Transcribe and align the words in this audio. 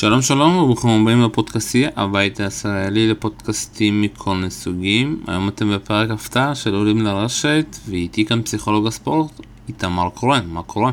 שלום 0.00 0.22
שלום 0.22 0.56
וברוכים 0.56 0.90
הבאים 0.90 1.22
לפודקאסטי, 1.22 1.84
הבית 1.96 2.40
הישראלי 2.40 3.10
לפודקאסטים 3.10 4.02
מכל 4.02 4.36
נסוגים. 4.36 5.20
היום 5.26 5.48
אתם 5.48 5.74
בפרק 5.74 6.10
הפתעה 6.10 6.54
של 6.54 6.74
עולים 6.74 7.00
לרשת, 7.00 7.76
ואיתי 7.88 8.24
כאן 8.24 8.42
פסיכולוג 8.42 8.86
הספורט, 8.86 9.30
איתמר 9.68 10.10
קורן, 10.10 10.46
מה 10.46 10.62
קורה? 10.62 10.90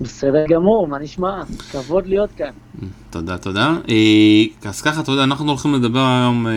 בסדר 0.00 0.44
גמור, 0.48 0.88
מה 0.88 0.98
נשמע? 0.98 1.42
כבוד 1.72 2.06
להיות 2.06 2.30
כאן. 2.36 2.50
תודה, 3.10 3.38
תודה. 3.38 3.74
אה, 3.88 4.70
אז 4.70 4.82
ככה, 4.82 5.00
אתה 5.00 5.12
יודע, 5.12 5.24
אנחנו 5.24 5.48
הולכים 5.48 5.74
לדבר 5.74 6.06
היום 6.06 6.46
אה, 6.46 6.52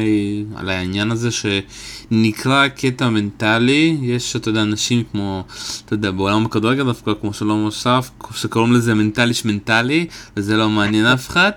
על 0.55 0.69
העניין 0.69 1.11
הזה 1.11 1.29
שנקרא 1.31 2.67
קטע 2.67 3.09
מנטלי. 3.09 3.97
יש, 4.01 4.35
אתה 4.35 4.49
יודע, 4.49 4.61
אנשים 4.61 5.03
כמו, 5.11 5.43
אתה 5.85 5.93
יודע, 5.93 6.11
בעולם 6.11 6.45
הכדורגל 6.45 6.83
דווקא, 6.83 7.11
כמו 7.21 7.33
שלום 7.33 7.67
אסף, 7.67 8.09
שקוראים 8.35 8.73
לזה 8.73 8.93
מנטלי 8.93 9.33
שמנטלי, 9.33 10.07
וזה 10.37 10.57
לא 10.57 10.69
מעניין 10.69 11.05
אף 11.05 11.29
אחד, 11.29 11.51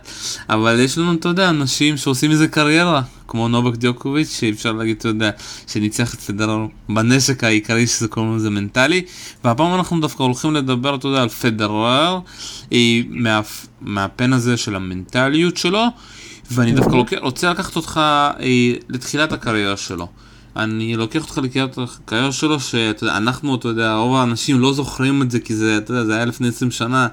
אבל 0.49 0.81
יש 0.81 0.99
לנו, 0.99 1.13
אתה 1.13 1.29
יודע, 1.29 1.51
אנשים 1.51 1.97
שעושים 1.97 2.31
מזה 2.31 2.49
קריירה. 2.49 3.03
כמו 3.29 3.49
נובק 3.49 3.77
דיוקוביץ', 3.77 4.39
שאפשר 4.39 4.73
להגיד, 4.73 4.97
אתה 4.99 5.09
יודע, 5.09 5.31
שניצח 5.67 6.15
את 6.15 6.21
פדרר 6.21 6.67
בנשק 6.89 7.45
העיקרי 7.45 7.87
שזה 7.87 8.09
קוראים 8.09 8.37
לזה 8.37 8.51
מנטלי, 8.51 9.03
והפעם 9.45 9.75
אנחנו 9.75 10.01
דווקא 10.01 10.23
הולכים 10.23 10.55
לדבר, 10.55 10.95
אתה 10.95 11.09
יודע, 11.09 11.23
על 11.23 11.29
פדרר, 11.29 12.19
מה, 13.09 13.41
מהפן 13.81 14.33
הזה 14.33 14.46
של 14.57 14.77
המנטליות 14.77 15.57
שלו, 15.57 15.85
ואני 16.51 16.73
דווקא 16.73 16.97
לוק... 16.97 17.13
רוצה 17.13 17.51
לקחת 17.51 17.77
אותך 17.77 18.01
אה, 18.41 18.73
לתחילת 18.89 19.33
הקריירה 19.33 19.77
שלו. 19.77 20.09
אני 20.57 20.97
לוקח 20.97 21.23
אותך 21.23 21.39
לקריאת 21.39 21.79
הקריירה 21.79 22.33
שלו, 22.33 22.61
שאנחנו, 22.61 23.55
אתה 23.55 23.69
יודע, 23.69 23.95
רוב 23.95 24.17
האנשים 24.17 24.61
לא 24.61 24.73
זוכרים 24.73 25.23
את 25.23 25.31
זה, 25.31 25.41
כי 25.41 25.55
זה, 25.55 25.79
אתה 25.79 25.93
יודע, 25.93 26.05
זה 26.05 26.17
היה 26.17 26.25
לפני 26.25 26.49
20 26.49 26.71
שנה, 26.71 27.09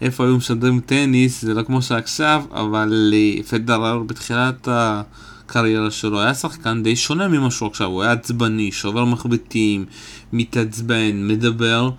איפה 0.00 0.24
היו 0.24 0.36
משדרים 0.36 0.80
טניס, 0.80 1.42
זה 1.42 1.54
לא 1.54 1.62
כמו 1.62 1.82
שעכשיו, 1.82 2.42
אבל 2.52 3.14
אה, 3.16 3.42
פדרר 3.42 3.98
בתחילת. 3.98 4.68
הקריירה 5.50 5.90
שלו 5.90 6.20
היה 6.20 6.34
שחקן 6.34 6.82
די 6.82 6.96
שונה 6.96 7.28
ממה 7.28 7.50
שהוא 7.50 7.68
עכשיו, 7.68 7.86
הוא 7.86 8.02
היה 8.02 8.12
עצבני, 8.12 8.72
שובר 8.72 9.04
מחבטים, 9.04 9.84
מתעצבן, 10.32 11.28
מדבר, 11.28 11.90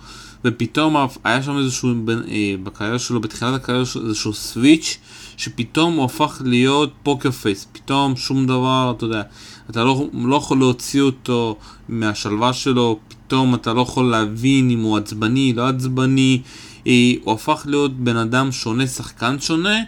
ופתאום 0.44 0.96
היה 1.24 1.42
שם 1.42 1.58
איזשהו, 1.58 1.90
אה, 2.08 2.54
בקריירה 2.62 2.98
שלו, 2.98 3.20
בתחילת 3.20 3.54
הקריירה 3.54 3.84
שלו, 3.84 4.06
איזשהו 4.06 4.32
סוויץ', 4.32 4.98
שפתאום 5.36 5.94
הוא 5.96 6.04
הפך 6.04 6.42
להיות 6.44 6.92
פוקר 7.02 7.30
פייס, 7.30 7.68
פתאום 7.72 8.16
שום 8.16 8.46
דבר, 8.46 8.94
אתה 8.96 9.04
יודע, 9.04 9.22
אתה 9.70 9.84
לא, 9.84 10.06
לא 10.12 10.36
יכול 10.36 10.58
להוציא 10.58 11.02
אותו 11.02 11.56
מהשלווה 11.88 12.52
שלו, 12.52 12.98
פתאום 13.08 13.54
אתה 13.54 13.72
לא 13.72 13.80
יכול 13.80 14.10
להבין 14.10 14.70
אם 14.70 14.82
הוא 14.82 14.96
עצבני, 14.96 15.52
לא 15.52 15.68
עצבני, 15.68 16.40
אה, 16.86 16.92
הוא 17.24 17.34
הפך 17.34 17.66
להיות 17.68 17.96
בן 17.96 18.16
אדם 18.16 18.52
שונה, 18.52 18.86
שחקן 18.86 19.40
שונה, 19.40 19.78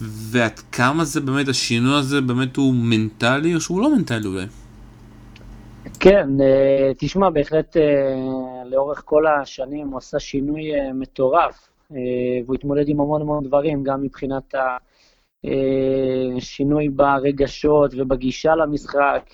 ועד 0.00 0.60
כמה 0.72 1.04
זה 1.04 1.20
באמת, 1.20 1.48
השינוי 1.48 1.98
הזה 1.98 2.20
באמת 2.20 2.56
הוא 2.56 2.74
מנטלי, 2.74 3.54
או 3.54 3.60
שהוא 3.60 3.80
לא 3.80 3.96
מנטלי 3.96 4.26
אולי? 4.26 4.46
כן, 6.00 6.28
אה, 6.40 6.92
תשמע, 6.98 7.30
בהחלט 7.30 7.76
אה, 7.76 7.82
לאורך 8.64 9.02
כל 9.04 9.26
השנים 9.26 9.88
הוא 9.88 9.98
עשה 9.98 10.18
שינוי 10.18 10.74
אה, 10.74 10.92
מטורף, 10.92 11.68
והוא 12.44 12.54
התמודד 12.54 12.88
עם 12.88 13.00
המון 13.00 13.20
המון 13.22 13.44
דברים, 13.44 13.82
גם 13.82 14.02
מבחינת 14.02 14.54
השינוי 16.36 16.88
ברגשות 16.88 17.94
ובגישה 17.96 18.54
למשחק, 18.54 19.30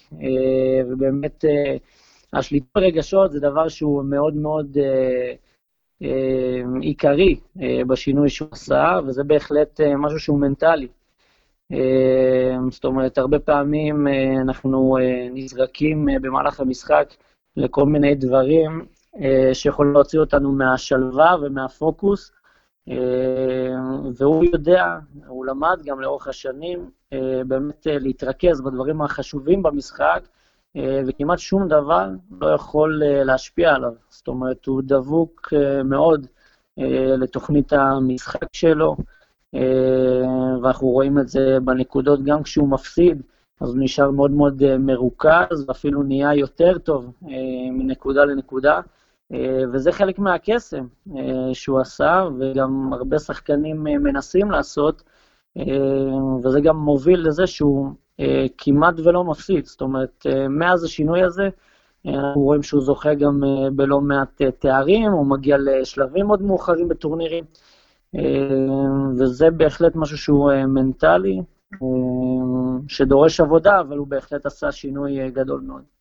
ובאמת 0.89 1.45
השליטה 2.33 2.67
ברגשות 2.75 3.33
זה 3.33 3.41
דבר 3.41 3.69
שהוא 3.69 4.05
מאוד 4.05 4.35
מאוד 4.35 4.79
אה, 6.03 6.63
עיקרי 6.81 7.41
אה, 7.63 7.85
בשינוי 7.87 8.29
שהוא 8.29 8.48
עשה, 8.53 8.98
וזה 9.07 9.25
בהחלט 9.25 9.81
אה, 9.81 9.97
משהו 9.97 10.19
שהוא 10.19 10.41
מנטלי. 10.41 10.89
זאת 12.70 12.85
אומרת, 12.85 13.19
הרבה 13.19 13.39
פעמים 13.39 14.07
אנחנו 14.41 14.97
נזרקים 15.35 16.08
במהלך 16.23 16.61
המשחק 16.61 17.14
לכל 17.57 17.85
מיני 17.85 18.14
דברים 18.14 18.86
שיכולים 19.52 19.92
להוציא 19.92 20.20
אותנו 20.20 20.52
מהשלווה 20.52 21.36
ומהפוקוס, 21.42 22.33
והוא 24.17 24.45
יודע, 24.52 24.84
הוא 25.27 25.46
למד 25.46 25.79
גם 25.84 26.01
לאורך 26.01 26.29
השנים 26.29 26.90
באמת 27.46 27.86
להתרכז 27.86 28.61
בדברים 28.61 29.02
החשובים 29.02 29.62
במשחק, 29.62 30.23
אה, 30.77 31.01
וכמעט 31.07 31.39
שום 31.39 31.68
דבר 31.68 32.08
לא 32.40 32.46
יכול 32.46 33.02
אה, 33.02 33.24
להשפיע 33.24 33.74
עליו. 33.74 33.92
זאת 34.08 34.28
אומרת, 34.28 34.67
הוא 34.67 34.83
דבוק 34.84 35.52
אה, 35.57 35.83
מאוד 35.83 36.27
לתוכנית 37.18 37.73
המשחק 37.73 38.55
שלו, 38.55 38.96
ואנחנו 40.62 40.89
רואים 40.89 41.18
את 41.18 41.28
זה 41.28 41.58
בנקודות 41.64 42.23
גם 42.24 42.42
כשהוא 42.42 42.68
מפסיד, 42.68 43.23
אז 43.61 43.68
הוא 43.68 43.78
נשאר 43.80 44.11
מאוד 44.11 44.30
מאוד 44.30 44.77
מרוכז, 44.77 45.64
ואפילו 45.68 46.02
נהיה 46.02 46.34
יותר 46.34 46.78
טוב 46.78 47.12
מנקודה 47.73 48.24
לנקודה. 48.24 48.80
וזה 49.72 49.92
חלק 49.92 50.18
מהקסם 50.18 50.86
שהוא 51.52 51.80
עשה, 51.80 52.24
וגם 52.39 52.92
הרבה 52.92 53.18
שחקנים 53.18 53.83
מנסים 53.83 54.50
לעשות, 54.50 55.02
וזה 56.44 56.61
גם 56.61 56.77
מוביל 56.77 57.28
לזה 57.28 57.46
שהוא 57.46 57.92
אה, 58.20 58.46
כמעט 58.58 58.94
ולא 59.05 59.24
מפסיד. 59.24 59.66
זאת 59.66 59.80
אומרת, 59.80 60.27
אה, 60.27 60.48
מאז 60.48 60.84
השינוי 60.84 61.22
הזה, 61.22 61.48
אה, 62.06 62.14
אנחנו 62.14 62.40
רואים 62.42 62.62
שהוא 62.62 62.80
זוכה 62.80 63.14
גם 63.14 63.40
בלא 63.72 64.00
מעט 64.00 64.42
תארים, 64.58 65.11
הוא 65.12 65.27
מגיע 65.27 65.56
לשלבים 65.58 66.27
מאוד 66.27 66.42
מאוחרים 66.42 66.89
בטורנירים, 66.89 67.45
וזה 69.18 69.50
בהחלט 69.50 69.96
משהו 69.96 70.18
שהוא 70.18 70.52
מנטלי, 70.66 71.40
שדורש 72.89 73.40
עבודה, 73.40 73.80
אבל 73.80 73.96
הוא 73.96 74.06
בהחלט 74.06 74.46
עשה 74.46 74.72
שינוי 74.72 75.30
גדול 75.30 75.60
מאוד. 75.60 75.98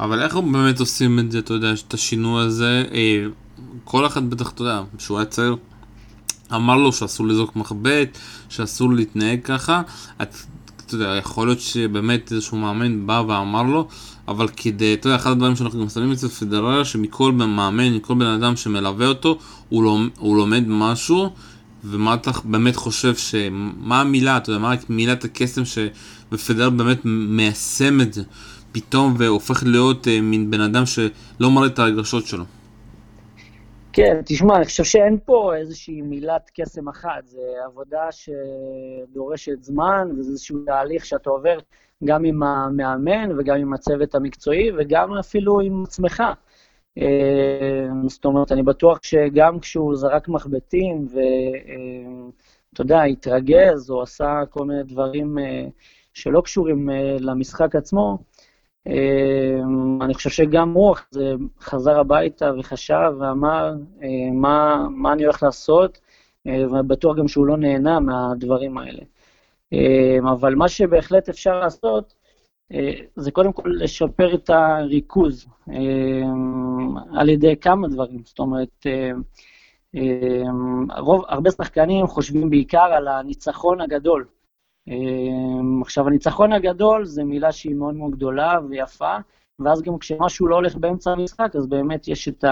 אבל 0.00 0.22
איך 0.22 0.36
באמת 0.36 0.80
עושים 0.80 1.18
את 1.18 1.32
זה, 1.32 1.38
אתה 1.38 1.54
יודע, 1.54 1.72
את 1.86 1.94
השינוי 1.94 2.42
הזה? 2.42 2.84
כל 3.84 4.06
אחד 4.06 4.30
בטח, 4.30 4.50
אתה 4.50 4.62
יודע, 4.62 4.82
כשהוא 4.98 5.18
היה 5.18 5.24
צעיר, 5.24 5.56
אמר 6.54 6.76
לו 6.76 6.92
שאסור 6.92 7.26
לזרוק 7.26 7.56
מחבט, 7.56 8.18
שאסור 8.48 8.92
להתנהג 8.92 9.40
ככה. 9.44 9.82
את 10.22 10.36
אתה 10.86 10.94
יודע, 10.94 11.16
יכול 11.18 11.48
להיות 11.48 11.60
שבאמת 11.60 12.32
איזשהו 12.32 12.56
מאמן 12.56 13.06
בא 13.06 13.22
ואמר 13.28 13.62
לו, 13.62 13.88
אבל 14.28 14.48
כדי, 14.56 14.94
אתה 14.94 15.06
יודע, 15.06 15.16
אחד 15.16 15.30
הדברים 15.30 15.56
שאנחנו 15.56 15.80
גם 15.80 15.88
שמים 15.88 16.12
אצל 16.12 16.28
פדררה, 16.28 16.84
שמכל 16.84 17.32
מאמן, 17.32 17.94
מכל 17.94 18.14
בן 18.14 18.26
אדם 18.26 18.56
שמלווה 18.56 19.06
אותו, 19.06 19.38
הוא, 19.68 19.84
לומד, 19.84 20.10
הוא 20.18 20.36
לומד 20.36 20.64
משהו, 20.68 21.30
ומה 21.84 22.14
אתה 22.14 22.30
באמת 22.44 22.76
חושב 22.76 23.16
ש... 23.16 23.34
מה 23.78 24.00
המילה, 24.00 24.36
אתה 24.36 24.50
יודע, 24.50 24.62
מה 24.62 24.74
מילת 24.88 25.24
הקסם 25.24 25.62
שבפדרר 25.64 26.70
באמת 26.70 27.00
מיישם 27.04 28.00
את 28.00 28.12
זה 28.12 28.22
פתאום 28.76 29.14
והופך 29.18 29.62
להיות 29.66 30.08
אה, 30.08 30.20
מין 30.20 30.50
בן 30.50 30.60
אדם 30.60 30.86
שלא 30.86 31.50
מראה 31.50 31.66
את 31.66 31.78
הרגשות 31.78 32.26
שלו. 32.26 32.44
כן, 33.92 34.20
תשמע, 34.24 34.56
אני 34.56 34.64
חושב 34.64 34.84
שאין 34.84 35.18
פה 35.24 35.56
איזושהי 35.56 36.02
מילת 36.02 36.50
קסם 36.54 36.88
אחת, 36.88 37.26
זו 37.26 37.40
עבודה 37.64 38.08
שדורשת 38.10 39.62
זמן, 39.62 40.08
וזה 40.18 40.30
איזשהו 40.30 40.58
תהליך 40.66 41.04
שאתה 41.04 41.30
עובר 41.30 41.58
גם 42.04 42.24
עם 42.24 42.42
המאמן 42.42 43.38
וגם 43.38 43.56
עם 43.56 43.72
הצוות 43.72 44.14
המקצועי 44.14 44.70
וגם 44.78 45.14
אפילו 45.14 45.60
עם 45.60 45.82
עצמך. 45.82 46.22
אה, 46.98 47.88
זאת 48.08 48.24
אומרת, 48.24 48.52
אני 48.52 48.62
בטוח 48.62 48.98
שגם 49.02 49.60
כשהוא 49.60 49.96
זרק 49.96 50.28
מחבטים 50.28 51.06
ואתה 51.10 52.82
יודע, 52.82 53.02
התרגז 53.02 53.90
או 53.90 54.02
עשה 54.02 54.42
כל 54.50 54.64
מיני 54.64 54.82
דברים 54.82 55.38
אה, 55.38 55.64
שלא 56.14 56.40
קשורים 56.40 56.90
אה, 56.90 57.16
למשחק 57.20 57.76
עצמו, 57.76 58.18
אני 60.00 60.14
חושב 60.14 60.30
שגם 60.30 60.72
הוא 60.72 60.96
חזר 61.60 61.98
הביתה 62.00 62.52
וחשב 62.58 63.12
ואמר 63.20 63.74
אה, 64.02 64.08
מה, 64.32 64.86
מה 64.90 65.12
אני 65.12 65.24
הולך 65.24 65.42
לעשות, 65.42 66.00
אה, 66.46 66.64
ובטוח 66.70 67.16
גם 67.16 67.28
שהוא 67.28 67.46
לא 67.46 67.56
נהנה 67.56 68.00
מהדברים 68.00 68.78
האלה. 68.78 69.02
אמ, 69.72 70.26
אבל 70.26 70.54
מה 70.54 70.68
שבהחלט 70.68 71.28
אפשר 71.28 71.60
לעשות, 71.60 72.14
אה, 72.72 72.92
זה 73.16 73.30
קודם 73.30 73.52
כל 73.52 73.70
לשפר 73.74 74.34
את 74.34 74.50
הריכוז 74.50 75.46
אמ, 75.70 76.96
על 77.18 77.28
ידי 77.28 77.56
כמה 77.56 77.88
דברים. 77.88 78.20
זאת 78.24 78.38
אומרת, 78.38 78.86
רוב, 80.98 81.24
הרבה 81.28 81.50
שחקנים 81.50 82.06
חושבים 82.06 82.50
בעיקר 82.50 82.78
על 82.92 83.08
הניצחון 83.08 83.80
הגדול. 83.80 84.24
אמ, 84.88 85.82
עכשיו, 85.82 86.06
הניצחון 86.06 86.52
הגדול 86.52 87.04
זה 87.04 87.24
מילה 87.24 87.52
שהיא 87.52 87.74
מאוד 87.74 87.94
מאוד 87.94 88.10
גדולה 88.10 88.58
ויפה, 88.68 89.16
ואז 89.58 89.82
גם 89.82 89.98
כשמשהו 89.98 90.46
לא 90.46 90.54
הולך 90.54 90.74
באמצע 90.74 91.10
המשחק, 91.10 91.56
אז 91.56 91.66
באמת 91.66 92.08
יש 92.08 92.28
את 92.28 92.44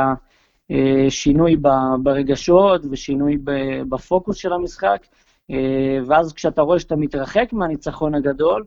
השינוי 0.71 1.57
ברגשות 2.03 2.83
ושינוי 2.91 3.39
בפוקוס 3.89 4.37
של 4.37 4.53
המשחק, 4.53 5.07
אה, 5.51 5.99
ואז 6.07 6.33
כשאתה 6.33 6.63
רואה 6.63 6.79
שאתה 6.79 6.97
מתרחק 6.97 7.53
מהניצחון 7.53 8.15
הגדול, 8.15 8.65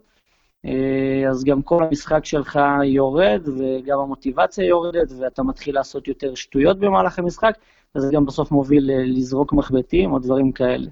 אה, 0.65 1.29
אז 1.29 1.43
גם 1.43 1.61
כל 1.61 1.83
המשחק 1.83 2.25
שלך 2.25 2.59
יורד, 2.83 3.41
וגם 3.57 3.99
המוטיבציה 3.99 4.65
יורדת, 4.65 5.11
ואתה 5.19 5.43
מתחיל 5.43 5.75
לעשות 5.75 6.07
יותר 6.07 6.35
שטויות 6.35 6.79
במהלך 6.79 7.19
המשחק, 7.19 7.53
וזה 7.95 8.09
גם 8.11 8.25
בסוף 8.25 8.51
מוביל 8.51 8.89
לזרוק 9.17 9.53
מחבטים 9.53 10.11
או 10.11 10.19
דברים 10.19 10.51
כאלה. 10.51 10.87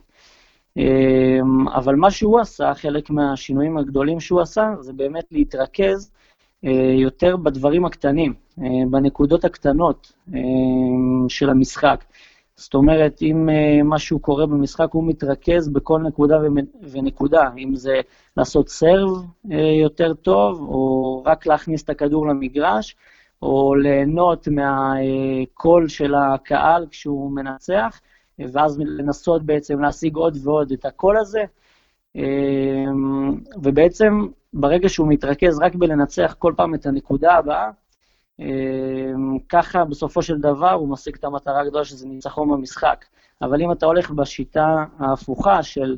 אבל 1.74 1.96
מה 1.96 2.12
שהוא 2.12 2.40
עשה, 2.40 2.74
חלק 2.74 3.10
מהשינויים 3.10 3.78
הגדולים 3.78 4.20
שהוא 4.20 4.42
עשה, 4.42 4.70
זה 4.80 4.94
באמת 4.94 5.26
להתרכז 5.32 6.12
יותר 7.00 7.38
בדברים 7.38 7.86
הקטנים, 7.86 8.34
בנקודות 8.90 9.46
הקטנות 9.46 10.14
של 11.30 11.50
המשחק. 11.50 12.04
זאת 12.58 12.74
אומרת, 12.74 13.22
אם 13.22 13.50
uh, 13.50 13.84
משהו 13.84 14.20
קורה 14.20 14.46
במשחק, 14.46 14.88
הוא 14.92 15.04
מתרכז 15.08 15.70
בכל 15.70 16.02
נקודה 16.02 16.38
ונקודה, 16.92 17.50
אם 17.58 17.76
זה 17.76 18.02
לעשות 18.38 18.70
סרב 18.70 19.10
יותר 19.82 20.14
טוב, 20.14 20.62
או 20.62 21.24
רק 21.26 21.46
להכניס 21.46 21.84
את 21.84 21.90
הכדור 21.90 22.28
למגרש, 22.28 22.96
או 23.42 23.76
ליהנות 23.76 24.48
מהקול 24.48 25.88
של 25.88 26.16
הקהל 26.16 26.86
כשהוא 26.90 27.32
מנצח, 27.32 28.02
ואז 28.40 28.80
לנסות 28.80 29.44
בעצם 29.44 29.80
להשיג 29.80 30.16
עוד 30.16 30.38
ועוד 30.44 30.72
את 30.72 30.86
הקול 30.86 31.18
הזה. 31.18 31.44
ובעצם 33.64 34.28
ברגע 34.54 34.90
שהוא 34.90 35.08
מתרכז 35.08 35.60
רק 35.60 35.76
בלנצח 35.76 36.36
כל 36.40 36.54
פעם 36.58 36.76
את 36.76 36.86
הנקודה 36.86 37.34
הבאה, 37.34 37.70
אמ, 38.40 39.38
ככה 39.50 39.86
בסופו 39.86 40.22
של 40.22 40.38
דבר 40.38 40.72
הוא 40.72 40.90
משיג 40.90 41.16
את 41.16 41.24
המטרה 41.24 41.62
הגדולה 41.62 41.86
שזה 41.86 42.08
ניצחון 42.08 42.50
במשחק. 42.50 43.06
אבל 43.42 43.62
אם 43.62 43.72
אתה 43.72 43.86
הולך 43.86 44.12
בשיטה 44.12 44.86
ההפוכה 45.00 45.64
של 45.64 45.98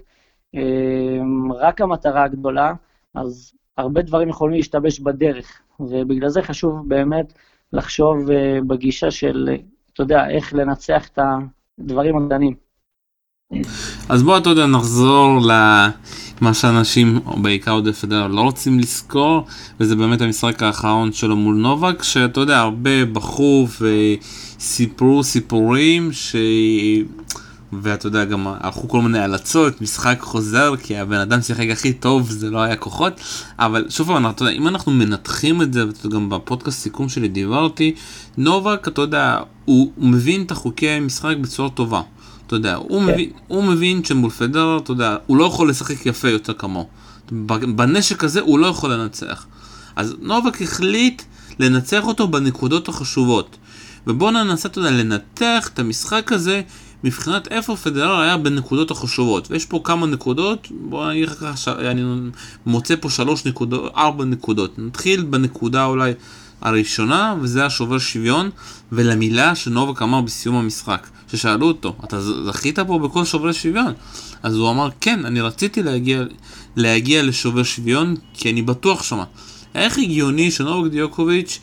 אמ, 0.54 1.52
רק 1.52 1.82
המטרה 1.82 2.24
הגדולה, 2.24 2.74
אז 3.16 3.54
הרבה 3.78 4.02
דברים 4.02 4.30
יכולים 4.30 4.56
להשתבש 4.56 5.00
בדרך, 5.00 5.62
ובגלל 5.80 6.30
זה 6.30 6.42
חשוב 6.42 6.90
באמת 6.90 7.34
לחשוב 7.74 8.32
אה, 8.32 8.60
בגישה 8.68 9.12
של, 9.12 9.50
אתה 9.94 10.04
יודע, 10.04 10.30
איך 10.30 10.54
לנצח 10.54 11.08
את 11.08 11.20
הדברים 11.80 12.18
הקטנים. 12.18 12.54
אז 14.10 14.24
בוא, 14.24 14.38
אתה 14.38 14.50
יודע, 14.50 14.66
נחזור 14.66 15.40
למה 15.42 16.54
שאנשים, 16.54 17.20
או 17.26 17.42
בעיקר 17.42 17.72
עודד 17.72 17.92
פדרר, 17.92 18.28
לא 18.28 18.42
רוצים 18.42 18.80
לזכור, 18.80 19.46
וזה 19.80 19.96
באמת 19.96 20.22
המשחק 20.22 20.64
האחרון 20.64 21.12
שלו 21.12 21.36
מול 21.36 21.56
נובק, 21.56 22.04
שאתה 22.04 22.40
יודע, 22.40 22.60
הרבה 22.60 23.06
בחרו 23.06 23.68
וסיפרו 24.60 25.24
סיפורים, 25.24 26.12
ש... 26.12 26.36
ואתה 27.74 28.08
יודע, 28.08 28.26
גם 28.26 28.48
הלכו 28.60 28.88
כל 28.88 29.02
מיני 29.02 29.20
הלצות, 29.20 29.82
משחק 29.82 30.18
חוזר, 30.22 30.74
כי 30.84 30.98
הבן 30.98 31.18
אדם 31.18 31.42
שיחק 31.42 31.68
הכי 31.72 31.94
טוב, 31.94 32.32
זה 32.32 32.50
לא 32.50 32.62
היה 32.62 32.76
כוחות, 32.76 33.14
אבל 33.60 33.86
שוב 33.90 34.08
פעם, 34.08 34.30
אתה 34.30 34.44
יודע, 34.44 34.54
אם 34.54 34.68
אנחנו 34.68 34.92
מנתחים 34.92 35.62
את 35.62 35.74
זה, 35.74 35.88
ואתה 35.88 36.08
גם 36.08 36.30
בפודקאסט 36.30 36.80
סיכום 36.80 37.10
שלי 37.10 37.28
דיברתי, 37.28 37.96
נובק, 38.38 38.88
אתה 38.88 39.02
יודע, 39.02 39.40
הוא, 39.66 39.92
הוא 39.96 40.10
מבין 40.10 40.42
את 40.42 40.52
החוקי 40.52 40.90
המשחק 40.90 41.36
בצורה 41.42 41.70
טובה. 41.70 42.02
אתה 42.48 42.56
יודע, 42.56 42.76
הוא, 42.76 43.02
כן. 43.02 43.06
מבין, 43.06 43.30
הוא 43.48 43.64
מבין 43.64 44.04
שמול 44.04 44.30
פדרר, 44.30 44.78
אתה 44.78 44.92
יודע, 44.92 45.16
הוא 45.28 45.38
לא 45.38 45.44
יכול 45.44 45.70
לשחק 45.70 46.06
יפה 46.06 46.30
יותר 46.30 46.54
כמוהו. 46.54 46.88
בנשק 47.76 48.24
הזה 48.24 48.42
הוא 48.42 48.60
לא 48.60 48.68
יכול 48.68 48.94
לנצח. 48.94 49.46
אז 49.96 50.16
נובק 50.22 50.62
החליט 50.62 51.22
לנצח 51.60 52.04
אותו 52.04 52.28
בנקודות 52.28 52.90
החשובות. 52.90 53.58
ובואו 54.08 54.32
ננסה, 54.32 54.70
אתה 54.70 54.80
יודע, 54.80 54.92
לנתח 54.92 55.70
את 55.74 55.80
המשחק 55.80 56.32
הזה 56.32 56.62
מבחינת 57.04 57.48
איפה 57.52 57.76
פדרר 57.76 58.20
היה 58.20 58.38
בנקודות 58.38 58.92
החשובות. 58.92 59.52
ויש 59.52 59.66
פה 59.66 59.82
כמה 59.84 60.08
נקודות, 60.08 60.68
בואו 60.72 61.10
אני 61.10 61.28
ככה, 61.28 61.72
אני 61.92 62.04
מוצא 62.66 62.96
פה 63.00 63.10
שלוש 63.10 63.46
נקודות, 63.46 63.94
ארבע 63.96 64.26
נקודות. 64.26 64.80
נתחיל 64.80 65.22
בנקודה 65.22 65.86
אולי 65.86 66.14
הראשונה, 66.62 67.36
וזה 67.42 67.66
השובר 67.66 67.98
שוויון, 67.98 68.50
ולמילה 68.92 69.56
שנובק 69.56 70.02
אמר 70.02 70.22
בסיום 70.22 70.56
המשחק. 70.56 71.08
ששאלו 71.32 71.68
אותו, 71.68 71.96
אתה 72.04 72.22
זכית 72.22 72.80
פה 72.80 73.00
בכל 73.00 73.26
שוברי 73.26 73.54
שוויון? 73.54 73.94
אז 74.44 74.56
הוא 74.56 74.72
אמר, 74.72 74.90
כן, 75.02 75.26
אני 75.26 75.42
רציתי 75.42 75.84
להגיע, 75.84 76.24
להגיע 76.76 77.24
לשובר 77.24 77.64
שוויון, 77.64 78.16
כי 78.34 78.52
אני 78.52 78.62
בטוח 78.62 79.04
שמה. 79.04 79.24
איך 79.76 79.98
הגיוני 79.98 80.52
שנובק 80.52 80.92
דיוקוביץ' 80.92 81.60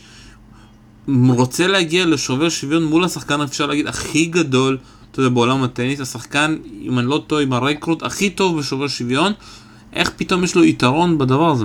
רוצה 1.09 1.67
להגיע 1.67 2.07
לשובר 2.07 2.49
שוויון 2.49 2.85
מול 2.85 3.05
השחקן, 3.05 3.41
אפשר 3.41 3.67
להגיד, 3.67 3.87
הכי 3.87 4.27
גדול, 4.27 4.79
אתה 5.11 5.21
יודע, 5.21 5.35
בעולם 5.35 5.63
הטניס, 5.63 6.01
השחקן, 6.01 6.57
אם 6.83 6.99
אני 6.99 7.07
לא 7.07 7.25
טועה, 7.27 7.43
עם 7.43 7.53
הרקרוט 7.53 8.03
הכי 8.03 8.31
טוב 8.31 8.59
בשובר 8.59 8.89
שוויון, 8.89 9.33
איך 9.93 10.11
פתאום 10.17 10.45
יש 10.45 10.57
לו 10.57 10.65
יתרון 10.65 11.19
בדבר 11.19 11.51
הזה? 11.51 11.65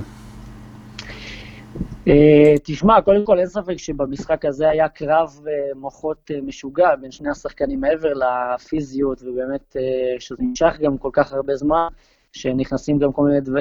אה, 2.08 2.56
תשמע, 2.64 3.02
קודם 3.02 3.26
כל 3.26 3.40
אין 3.40 3.48
ספק 3.48 3.78
שבמשחק 3.78 4.46
הזה 4.46 4.70
היה 4.70 4.90
קרב 4.90 5.40
אה, 5.48 5.52
מוחות 5.76 6.32
אה, 6.32 6.42
משוגע 6.42 6.96
בין 6.96 7.12
שני 7.12 7.30
השחקנים 7.30 7.82
מעבר 7.82 8.10
לפיזיות, 8.14 9.22
ובאמת 9.24 9.76
שזה 10.20 10.38
נמשך 10.40 10.74
גם 10.82 10.98
כל 10.98 11.10
כך 11.14 11.34
הרבה 11.34 11.56
זמן, 11.56 11.88
שנכנסים 12.32 13.00
גם 13.00 13.12
כל 13.12 13.24
מיני 13.24 13.42
דבר, 13.42 13.60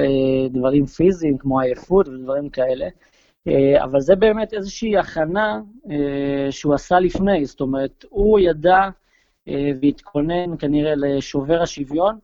דברים 0.49 0.85
פיזיים, 0.85 1.37
כמו 1.37 1.59
עייפות 1.59 2.07
ודברים 2.07 2.49
כאלה. 2.49 2.87
אבל 3.83 3.99
זה 3.99 4.15
באמת 4.15 4.53
איזושהי 4.53 4.97
הכנה 4.97 5.61
שהוא 6.49 6.73
עשה 6.73 6.99
לפני, 6.99 7.45
זאת 7.45 7.61
אומרת, 7.61 8.05
הוא 8.09 8.39
ידע 8.39 8.89
והתכונן 9.81 10.57
כנראה 10.57 10.93
לשובר 10.95 11.61
השוויון, 11.61 12.19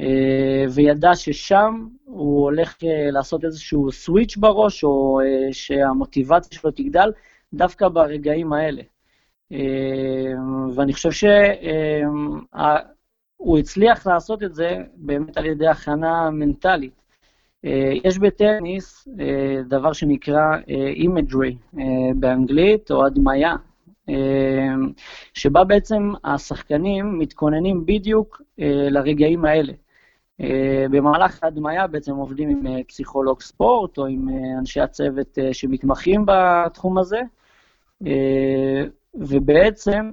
אה, 0.00 0.64
וידע 0.74 1.14
ששם 1.14 1.86
הוא 2.04 2.42
הולך 2.42 2.76
אה, 2.84 3.10
לעשות 3.10 3.44
איזשהו 3.44 3.92
סוויץ' 3.92 4.36
בראש, 4.36 4.84
או 4.84 5.20
אה, 5.20 5.52
שהמוטיבציה 5.52 6.58
שלו 6.58 6.70
תגדל 6.70 7.12
דווקא 7.54 7.88
ברגעים 7.88 8.52
האלה. 8.52 8.82
ואני 10.74 10.92
חושב 10.92 11.10
שהוא 11.10 12.38
הצליח 13.58 14.06
לעשות 14.06 14.42
את 14.42 14.54
זה 14.54 14.76
באמת 14.94 15.36
על 15.36 15.46
ידי 15.46 15.68
הכנה 15.68 16.30
מנטלית. 16.30 17.03
יש 18.04 18.18
בטניס 18.18 19.08
דבר 19.68 19.92
שנקרא 19.92 20.56
imagery 20.94 21.56
באנגלית, 22.14 22.90
או 22.90 23.06
הדמיה, 23.06 23.54
שבה 25.34 25.64
בעצם 25.64 26.12
השחקנים 26.24 27.18
מתכוננים 27.18 27.86
בדיוק 27.86 28.42
לרגעים 28.90 29.44
האלה. 29.44 29.72
אה, 30.40 30.86
במהלך 30.90 31.44
ההדמיה 31.44 31.86
בעצם 31.86 32.14
עובדים 32.14 32.48
עם 32.48 32.66
אה, 32.66 32.84
פסיכולוג 32.88 33.40
ספורט 33.40 33.98
או 33.98 34.06
עם 34.06 34.28
אה, 34.28 34.58
אנשי 34.58 34.80
הצוות 34.80 35.38
שמתמחים 35.52 36.24
בתחום 36.26 36.98
הזה, 36.98 37.20
ובעצם 39.14 40.10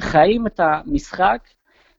חיים 0.00 0.46
את 0.46 0.60
המשחק 0.60 1.48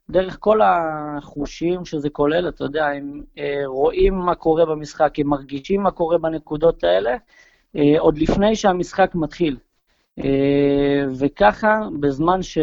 דרך 0.10 0.38
כל 0.40 0.60
החושים 0.64 1.86
שזה 1.86 2.10
כולל, 2.10 2.50
אתה 2.50 2.64
יודע, 2.64 2.88
הם 2.88 3.24
רואים 3.66 4.14
מה 4.14 4.36
קורה 4.36 4.66
במשחק, 4.66 5.20
הם 5.20 5.28
מרגישים 5.28 5.82
מה 5.82 5.92
קורה 5.92 6.18
בנקודות 6.18 6.84
האלה, 6.84 7.18
עוד 8.00 8.18
לפני 8.18 8.56
שהמשחק 8.56 9.12
מתחיל. 9.16 9.58
אה, 10.20 11.06
וככה, 11.20 11.80
בזמן 12.00 12.42
ש... 12.42 12.58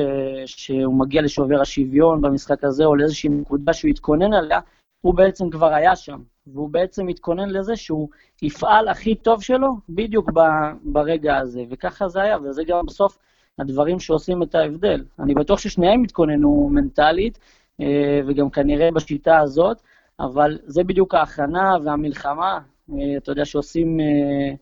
שהוא 0.46 0.94
מגיע 0.94 1.22
לשובר 1.22 1.60
השוויון 1.60 2.20
במשחק 2.20 2.64
הזה, 2.64 2.84
או 2.84 2.96
לאיזושהי 2.96 3.30
נקודה 3.30 3.72
שהוא 3.72 3.90
התכונן 3.90 4.32
עליה, 4.32 4.60
הוא 5.00 5.14
בעצם 5.14 5.50
כבר 5.50 5.74
היה 5.74 5.96
שם, 5.96 6.20
והוא 6.46 6.70
בעצם 6.70 7.08
התכונן 7.08 7.50
לזה 7.50 7.76
שהוא 7.76 8.08
יפעל 8.42 8.88
הכי 8.88 9.14
טוב 9.14 9.42
שלו 9.42 9.68
בדיוק 9.88 10.30
ב... 10.34 10.40
ברגע 10.82 11.36
הזה, 11.36 11.62
וככה 11.70 12.08
זה 12.08 12.22
היה, 12.22 12.36
וזה 12.42 12.64
גם 12.64 12.86
בסוף 12.86 13.18
הדברים 13.58 14.00
שעושים 14.00 14.42
את 14.42 14.54
ההבדל. 14.54 15.04
אני 15.18 15.34
בטוח 15.34 15.58
ששניהם 15.58 16.04
התכוננו 16.04 16.68
מנטלית, 16.72 17.38
אה, 17.80 18.20
וגם 18.26 18.50
כנראה 18.50 18.90
בשיטה 18.90 19.38
הזאת, 19.38 19.82
אבל 20.20 20.58
זה 20.66 20.84
בדיוק 20.84 21.14
ההכנה 21.14 21.74
והמלחמה, 21.84 22.58
אה, 22.92 23.16
אתה 23.16 23.32
יודע, 23.32 23.44
שעושים... 23.44 24.00
אה, 24.00 24.54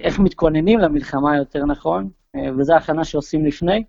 איך 0.00 0.18
מתכוננים 0.18 0.78
למלחמה 0.78 1.36
יותר 1.36 1.64
נכון, 1.64 2.08
וזו 2.58 2.74
הכנה 2.74 3.04
שעושים 3.04 3.46
לפני. 3.46 3.84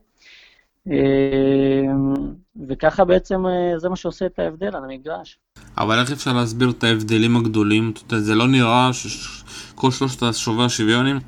וככה 2.68 3.06
בעצם 3.06 3.44
זה 3.78 3.90
מה 3.90 3.96
שעושה 3.96 4.26
את 4.26 4.40
ההבדל 4.40 4.76
על 4.76 4.84
המגרש. 4.84 5.38
אבל 5.78 6.00
איך 6.00 6.12
אפשר 6.12 6.34
להסביר 6.34 6.70
את 6.70 6.84
ההבדלים 6.84 7.38
הגדולים? 7.38 7.94
זה 8.10 8.36
לא 8.36 8.48
נראה 8.48 8.90
שכל 8.94 9.92
שלושת 9.92 10.24
השובי 10.24 10.64
השוויונים 10.64 11.20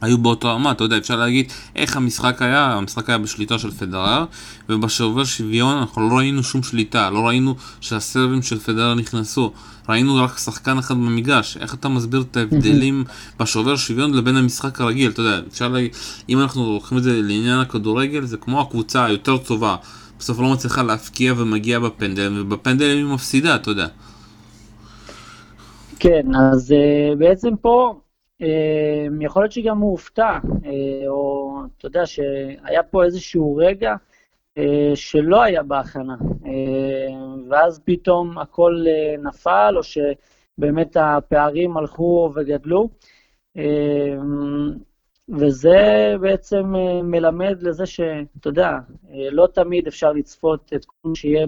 היו 0.00 0.18
באותו 0.18 0.48
רמה, 0.48 0.70
אתה 0.70 0.84
יודע, 0.84 0.98
אפשר 0.98 1.16
להגיד 1.16 1.52
איך 1.76 1.96
המשחק 1.96 2.42
היה, 2.42 2.72
המשחק 2.72 3.08
היה 3.08 3.18
בשליטה 3.18 3.58
של 3.58 3.70
פדרר, 3.70 4.24
ובשובר 4.68 5.24
שוויון 5.24 5.76
אנחנו 5.76 6.08
לא 6.08 6.14
ראינו 6.14 6.42
שום 6.42 6.62
שליטה, 6.62 7.10
לא 7.10 7.26
ראינו 7.26 7.54
שהסרבים 7.80 8.42
של 8.42 8.58
פדרר 8.58 8.94
נכנסו, 8.94 9.52
ראינו 9.88 10.16
רק 10.16 10.38
שחקן 10.38 10.78
אחד 10.78 10.94
במגרש, 10.94 11.56
איך 11.56 11.74
אתה 11.74 11.88
מסביר 11.88 12.24
את 12.30 12.36
ההבדלים 12.36 13.04
בשובר 13.38 13.76
שוויון 13.76 14.14
לבין 14.14 14.36
המשחק 14.36 14.80
הרגיל, 14.80 15.10
אתה 15.10 15.20
יודע, 15.20 15.40
אפשר 15.48 15.68
להגיד, 15.68 15.90
אם 16.28 16.40
אנחנו 16.40 16.74
לוקחים 16.74 16.98
את 16.98 17.02
זה 17.02 17.22
לעניין 17.22 17.58
הכדורגל, 17.58 18.24
זה 18.24 18.36
כמו 18.36 18.60
הקבוצה 18.60 19.04
היותר 19.04 19.38
טובה, 19.38 19.76
בסוף 20.18 20.40
לא 20.40 20.52
מצליחה 20.52 20.82
להפקיע 20.82 21.34
ומגיעה 21.36 21.80
בפנדל, 21.80 22.40
ובפנדל 22.40 22.84
היא 22.84 23.04
מפסידה, 23.04 23.54
אתה 23.54 23.70
יודע. 23.70 23.86
כן, 25.98 26.22
אז 26.34 26.70
uh, 26.70 27.18
בעצם 27.18 27.48
פה, 27.60 28.00
יכול 29.20 29.42
להיות 29.42 29.52
שגם 29.52 29.78
הוא 29.78 29.90
הופתע, 29.90 30.38
uh, 30.42 30.66
או 31.08 31.52
אתה 31.78 31.86
יודע 31.86 32.06
שהיה 32.06 32.82
פה 32.90 33.04
איזשהו 33.04 33.56
רגע 33.56 33.94
שלא 34.94 35.42
היה 35.42 35.62
בהכנה, 35.62 36.16
ואז 37.48 37.80
פתאום 37.84 38.38
הכל 38.38 38.84
נפל, 39.22 39.74
או 39.76 39.82
שבאמת 39.82 40.96
הפערים 41.00 41.76
הלכו 41.76 42.30
וגדלו. 42.34 42.88
וזה 45.28 46.14
בעצם 46.20 46.74
מלמד 47.02 47.62
לזה 47.62 47.86
שאתה 47.86 48.48
יודע, 48.48 48.70
לא 49.10 49.48
תמיד 49.54 49.86
אפשר 49.86 50.12
לצפות 50.12 50.72
את 50.74 50.84
כל 50.84 51.08
מה 51.08 51.14
שיהיה 51.14 51.46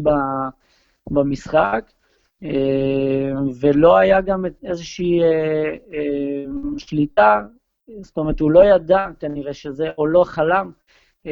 במשחק, 1.11 1.92
ולא 3.61 3.96
היה 3.96 4.20
גם 4.20 4.44
איזושהי 4.64 5.20
שליטה, 6.78 7.40
זאת 8.00 8.16
אומרת, 8.16 8.40
הוא 8.40 8.50
לא 8.50 8.64
ידע 8.64 9.06
כנראה 9.20 9.54
שזה, 9.54 9.90
או 9.99 10.06
לא 10.06 10.25
חלם 10.25 10.70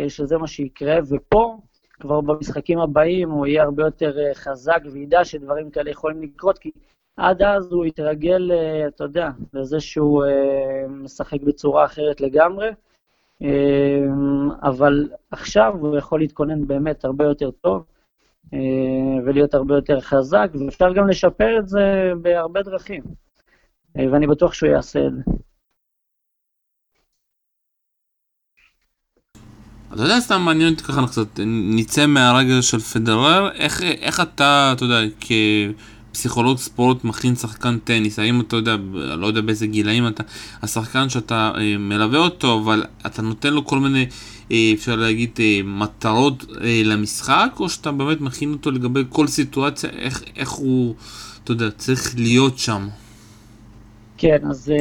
שזה 0.08 0.38
מה 0.38 0.46
שיקרה, 0.46 0.98
ופה, 1.08 1.56
כבר 2.00 2.20
במשחקים 2.20 2.78
הבאים, 2.78 3.30
הוא 3.30 3.46
יהיה 3.46 3.62
הרבה 3.62 3.82
יותר 3.82 4.16
חזק 4.34 4.80
וידע 4.92 5.24
שדברים 5.24 5.70
כאלה 5.70 5.90
יכולים 5.90 6.22
לקרות, 6.22 6.58
כי 6.58 6.70
עד 7.16 7.42
אז 7.42 7.72
הוא 7.72 7.84
התרגל, 7.84 8.52
אתה 8.88 9.04
יודע, 9.04 9.28
לזה 9.54 9.80
שהוא 9.80 10.24
משחק 10.88 11.42
בצורה 11.42 11.84
אחרת 11.84 12.20
לגמרי, 12.20 12.70
אבל 14.62 15.08
עכשיו 15.30 15.74
הוא 15.80 15.96
יכול 15.96 16.20
להתכונן 16.20 16.66
באמת 16.66 17.04
הרבה 17.04 17.24
יותר 17.24 17.50
טוב 17.50 17.84
ולהיות 19.26 19.54
הרבה 19.54 19.74
יותר 19.74 20.00
חזק, 20.00 20.50
ואפשר 20.54 20.92
גם 20.92 21.08
לשפר 21.08 21.58
את 21.58 21.68
זה 21.68 22.12
בהרבה 22.22 22.62
דרכים, 22.62 23.02
ואני 23.94 24.26
בטוח 24.26 24.52
שהוא 24.52 24.70
יעשה 24.70 25.06
את 25.06 25.12
זה. 25.12 25.22
אתה 29.94 30.02
יודע, 30.02 30.20
סתם 30.20 30.40
מעניין 30.40 30.72
אותי 30.72 30.84
ככה 30.84 31.06
קצת, 31.06 31.40
נצא 31.46 32.06
מהרגע 32.06 32.62
של 32.62 32.78
פדרר, 32.78 33.50
איך, 33.52 33.82
איך 33.82 34.20
אתה, 34.20 34.72
אתה 34.76 34.84
יודע, 34.84 35.00
כפסיכולוג 35.20 36.58
ספורט 36.58 37.04
מכין 37.04 37.34
שחקן 37.34 37.78
טניס, 37.78 38.18
האם 38.18 38.40
אתה 38.40 38.56
יודע, 38.56 38.76
לא 38.94 39.26
יודע 39.26 39.40
באיזה 39.40 39.66
גילאים 39.66 40.06
אתה, 40.06 40.22
השחקן 40.62 41.08
שאתה 41.08 41.52
אה, 41.56 41.78
מלווה 41.78 42.18
אותו, 42.18 42.60
אבל 42.64 42.84
אתה 43.06 43.22
נותן 43.22 43.52
לו 43.52 43.64
כל 43.64 43.78
מיני, 43.78 44.02
אה, 44.02 44.06
אפשר 44.74 44.96
להגיד, 44.96 45.30
אה, 45.40 45.60
מטרות 45.64 46.44
אה, 46.60 46.82
למשחק, 46.84 47.50
או 47.60 47.68
שאתה 47.68 47.92
באמת 47.92 48.20
מכין 48.20 48.52
אותו 48.52 48.70
לגבי 48.70 49.00
כל 49.08 49.26
סיטואציה, 49.26 49.90
איך, 49.90 50.24
איך 50.36 50.50
הוא, 50.50 50.94
אתה 51.44 51.52
יודע, 51.52 51.70
צריך 51.70 52.14
להיות 52.16 52.58
שם? 52.58 52.88
כן, 54.16 54.38
אז 54.50 54.72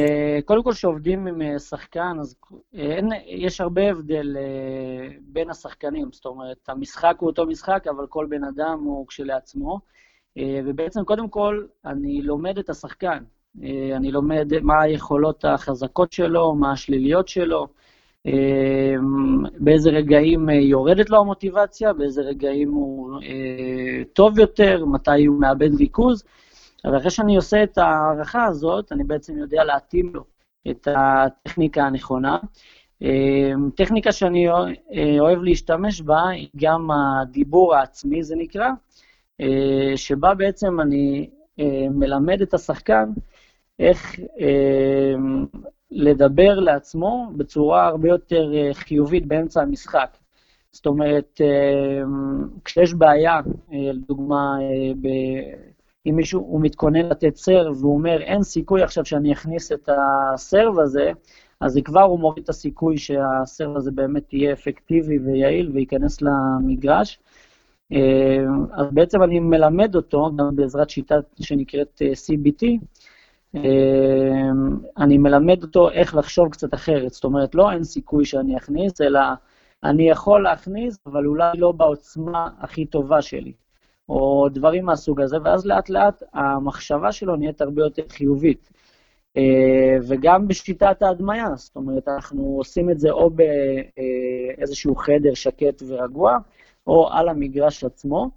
קודם 0.44 0.62
כל 0.62 0.72
כשעובדים 0.72 1.26
עם 1.26 1.58
שחקן, 1.58 2.16
אז 2.20 2.34
אין, 2.74 3.08
יש 3.26 3.60
הרבה 3.60 3.90
הבדל 3.90 4.36
בין 5.20 5.50
השחקנים, 5.50 6.08
זאת 6.12 6.26
אומרת, 6.26 6.68
המשחק 6.68 7.16
הוא 7.18 7.28
אותו 7.28 7.46
משחק, 7.46 7.84
אבל 7.90 8.06
כל 8.08 8.26
בן 8.28 8.44
אדם 8.44 8.78
הוא 8.84 9.06
כשלעצמו, 9.06 9.78
ובעצם 10.38 11.04
קודם 11.04 11.28
כל 11.28 11.64
אני 11.84 12.22
לומד 12.22 12.58
את 12.58 12.70
השחקן, 12.70 13.22
אני 13.96 14.10
לומד 14.10 14.52
מה 14.62 14.82
היכולות 14.82 15.44
החזקות 15.44 16.12
שלו, 16.12 16.54
מה 16.54 16.72
השליליות 16.72 17.28
שלו, 17.28 17.68
באיזה 19.58 19.90
רגעים 19.90 20.48
uh, 20.48 20.52
יורדת 20.52 21.10
לו 21.10 21.20
המוטיבציה, 21.20 21.92
באיזה 21.92 22.22
רגעים 22.22 22.70
הוא 22.70 23.20
uh, 23.20 23.24
טוב 24.12 24.38
יותר, 24.38 24.84
מתי 24.84 25.24
הוא 25.24 25.40
מאבד 25.40 25.74
ריכוז, 25.74 26.24
אבל 26.84 26.96
אחרי 26.96 27.10
שאני 27.10 27.36
עושה 27.36 27.62
את 27.62 27.78
ההערכה 27.78 28.44
הזאת, 28.44 28.92
אני 28.92 29.04
בעצם 29.04 29.38
יודע 29.38 29.64
להתאים 29.64 30.10
לו 30.14 30.24
את 30.70 30.88
הטכניקה 30.96 31.82
הנכונה. 31.82 32.38
אמ, 33.02 33.70
טכניקה 33.74 34.12
שאני 34.12 34.48
אוהב 35.20 35.42
להשתמש 35.42 36.00
בה 36.00 36.28
היא 36.28 36.48
גם 36.56 36.88
הדיבור 36.90 37.74
העצמי, 37.74 38.22
זה 38.22 38.36
נקרא, 38.36 38.68
אה, 39.40 39.92
שבה 39.96 40.34
בעצם 40.34 40.80
אני 40.80 41.30
אה, 41.60 41.86
מלמד 41.90 42.42
את 42.42 42.54
השחקן 42.54 43.04
איך 43.78 44.20
אמ, 44.38 45.46
לדבר 45.90 46.60
לעצמו 46.60 47.30
בצורה 47.36 47.86
הרבה 47.86 48.08
יותר 48.08 48.52
אה, 48.54 48.74
חיובית 48.74 49.26
באמצע 49.26 49.62
המשחק. 49.62 50.16
זאת 50.72 50.86
אומרת, 50.86 51.40
אמ, 51.40 52.48
כשיש 52.64 52.94
בעיה, 52.94 53.40
לדוגמה, 53.72 54.56
אם 56.06 56.16
מישהו, 56.16 56.40
הוא 56.40 56.60
מתכונן 56.60 57.06
לתת 57.06 57.36
סרב, 57.36 57.76
והוא 57.80 57.94
אומר, 57.94 58.22
אין 58.22 58.42
סיכוי 58.42 58.82
עכשיו 58.82 59.04
שאני 59.04 59.32
אכניס 59.32 59.72
את 59.72 59.88
הסרב 59.88 60.78
הזה, 60.78 61.12
אז 61.60 61.78
כבר 61.84 62.02
הוא 62.02 62.20
מוריד 62.20 62.44
את 62.44 62.48
הסיכוי 62.48 62.98
שהסרב 62.98 63.76
הזה 63.76 63.90
באמת 63.90 64.32
יהיה 64.32 64.52
אפקטיבי 64.52 65.18
ויעיל 65.18 65.70
וייכנס 65.74 66.22
למגרש. 66.22 67.18
אה, 67.92 67.98
אז 68.72 68.86
בעצם 68.92 69.22
אני 69.22 69.40
מלמד 69.40 69.96
אותו, 69.96 70.30
גם 70.36 70.56
בעזרת 70.56 70.90
שיטה 70.90 71.14
שנקראת 71.40 72.02
אה, 72.02 72.12
CBT, 72.12 72.62
אה, 72.64 72.76
אני 74.98 75.18
מלמד 75.18 75.62
אותו 75.62 75.90
איך 75.90 76.14
לחשוב 76.14 76.48
קצת 76.48 76.74
אחרת. 76.74 77.12
זאת 77.12 77.24
אומרת, 77.24 77.54
לא 77.54 77.70
אין 77.72 77.84
סיכוי 77.84 78.24
שאני 78.24 78.56
אכניס, 78.56 79.00
אלא 79.00 79.20
אני 79.84 80.10
יכול 80.10 80.42
להכניס, 80.42 80.98
אבל 81.06 81.26
אולי 81.26 81.58
לא 81.58 81.72
בעוצמה 81.72 82.48
הכי 82.60 82.86
טובה 82.86 83.22
שלי. 83.22 83.52
או 84.10 84.48
דברים 84.48 84.84
מהסוג 84.84 85.20
הזה, 85.20 85.36
ואז 85.44 85.66
לאט 85.66 85.88
לאט 85.88 86.22
המחשבה 86.32 87.12
שלו 87.12 87.36
נהיית 87.36 87.60
הרבה 87.60 87.82
יותר 87.82 88.02
חיובית. 88.08 88.70
אה, 89.36 89.96
וגם 90.08 90.48
בשיטת 90.48 91.02
ההדמיה, 91.02 91.46
זאת 91.56 91.76
אומרת, 91.76 92.08
אנחנו 92.08 92.54
עושים 92.58 92.90
את 92.90 93.00
זה 93.00 93.10
או 93.10 93.30
באיזשהו 93.30 94.96
חדר 94.96 95.34
שקט 95.34 95.82
ורגוע, 95.88 96.38
או 96.86 97.08
על 97.12 97.28
המגרש 97.28 97.84
עצמו, 97.84 98.30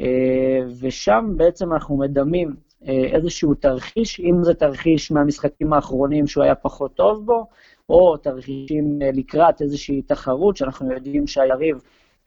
אה, 0.00 0.60
ושם 0.80 1.32
בעצם 1.36 1.72
אנחנו 1.72 1.96
מדמים 1.96 2.48
אה, 2.48 2.54
איזשהו 2.86 3.54
תרחיש, 3.54 4.20
אם 4.20 4.44
זה 4.44 4.54
תרחיש 4.54 5.10
מהמשחקים 5.10 5.72
האחרונים 5.72 6.26
שהוא 6.26 6.44
היה 6.44 6.54
פחות 6.54 6.94
טוב 6.94 7.26
בו, 7.26 7.46
או 7.88 8.16
תרחישים 8.16 8.98
לקראת 9.00 9.62
איזושהי 9.62 10.02
תחרות 10.02 10.56
שאנחנו 10.56 10.92
יודעים 10.92 11.26
שהיריב 11.26 11.76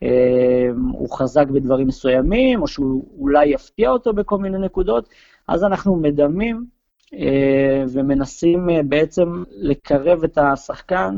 אמ, 0.02 0.88
הוא 0.92 1.08
חזק 1.16 1.46
בדברים 1.46 1.86
מסוימים, 1.86 2.62
או 2.62 2.68
שהוא 2.68 3.04
אולי 3.18 3.46
יפתיע 3.46 3.90
אותו 3.90 4.12
בכל 4.12 4.38
מיני 4.38 4.58
נקודות, 4.58 5.08
אז 5.48 5.64
אנחנו 5.64 5.96
מדמים 5.96 6.66
אה, 7.14 7.84
ומנסים 7.88 8.70
אה, 8.70 8.82
בעצם 8.82 9.42
לקרב 9.50 10.24
את 10.24 10.38
השחקן 10.38 11.16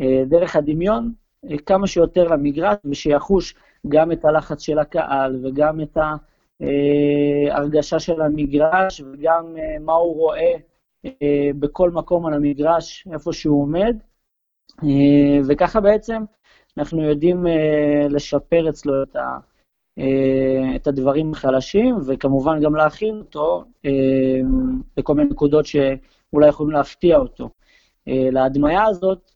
אה, 0.00 0.22
דרך 0.26 0.56
הדמיון 0.56 1.12
כמה 1.66 1.86
שיותר 1.86 2.28
למגרש, 2.28 2.76
ושיחוש 2.84 3.54
גם 3.88 4.12
את 4.12 4.24
הלחץ 4.24 4.60
של 4.60 4.78
הקהל 4.78 5.40
וגם 5.42 5.80
את 5.80 5.98
ההרגשה 7.50 7.98
של 7.98 8.20
המגרש 8.20 9.00
וגם 9.00 9.56
מה 9.80 9.92
הוא 9.92 10.16
רואה 10.16 10.52
בכל 11.58 11.90
מקום 11.90 12.26
על 12.26 12.34
המגרש, 12.34 13.08
איפה 13.12 13.32
שהוא 13.32 13.62
עומד. 13.62 13.96
וככה 15.48 15.80
בעצם 15.80 16.22
אנחנו 16.78 17.02
יודעים 17.02 17.46
לשפר 18.10 18.68
אצלו 18.68 19.02
את, 19.02 19.16
ה, 19.16 19.38
את 20.76 20.86
הדברים 20.86 21.32
החלשים, 21.32 21.96
וכמובן 22.06 22.60
גם 22.62 22.74
להכין 22.74 23.18
אותו 23.18 23.64
בכל 24.96 25.14
מיני 25.14 25.30
נקודות 25.30 25.66
שאולי 25.66 26.48
יכולים 26.48 26.72
להפתיע 26.72 27.18
אותו. 27.18 27.50
להדמיה 28.06 28.84
הזאת 28.84 29.30